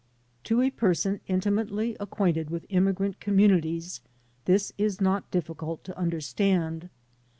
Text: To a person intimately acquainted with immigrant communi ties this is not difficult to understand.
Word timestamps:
To 0.45 0.61
a 0.61 0.71
person 0.71 1.19
intimately 1.27 1.95
acquainted 1.99 2.49
with 2.49 2.65
immigrant 2.69 3.19
communi 3.19 3.61
ties 3.61 4.01
this 4.45 4.73
is 4.75 4.99
not 4.99 5.29
difficult 5.29 5.83
to 5.83 5.95
understand. 5.95 6.89